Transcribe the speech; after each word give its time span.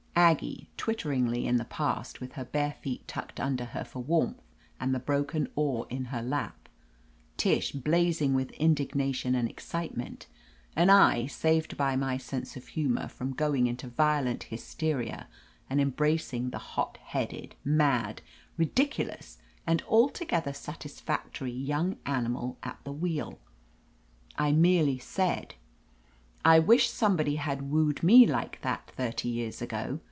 Aggie 0.13 0.69
twitteringly 0.77 1.45
in 1.45 1.55
the 1.57 1.65
past, 1.65 2.21
with 2.21 2.33
her 2.33 2.45
bare 2.45 2.75
feet 2.81 3.05
tucked 3.07 3.39
under 3.39 3.65
her 3.65 3.83
for 3.83 3.99
warmth 4.01 4.43
and 4.79 4.93
the 4.93 4.99
broken 4.99 5.47
oar 5.55 5.87
in 5.89 6.05
her 6.05 6.21
lap; 6.21 6.69
Tish 7.37 7.71
blazing 7.71 8.35
with 8.35 8.51
indignation 8.51 9.33
and 9.33 9.49
excitement, 9.49 10.27
and 10.75 10.91
I 10.91 11.25
saved 11.25 11.75
by 11.75 11.95
my 11.95 12.17
sense 12.17 12.55
of 12.55 12.67
humor 12.67 13.07
from 13.07 13.33
going 13.33 13.67
into 13.67 13.87
violent 13.87 14.43
hysteria 14.43 15.27
and 15.69 15.81
embracing 15.81 16.49
the 16.51 16.59
hot 16.59 16.97
headed, 16.97 17.55
mad, 17.65 18.21
ridiculous 18.57 19.39
and 19.65 19.81
altogether 19.83 20.53
satisfactory 20.53 21.51
young 21.53 21.97
animal 22.05 22.57
at 22.61 22.79
the 22.83 22.93
wheel. 22.93 23.39
I 24.37 24.51
merely 24.51 24.99
said: 24.99 25.55
"I 26.45 26.59
wish 26.59 26.89
somebody 26.91 27.37
had 27.37 27.71
wooed 27.71 28.03
me 28.03 28.27
like 28.27 28.61
that 28.61 28.91
thirty 28.91 29.27
years 29.27 29.61
ago. 29.63 29.99